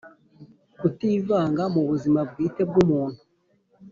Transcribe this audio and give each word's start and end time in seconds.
Kutivanga 0.79 1.63
mu 1.73 1.81
buzima 1.89 2.19
bwite 2.29 2.61
bw’umuntu. 2.69 3.19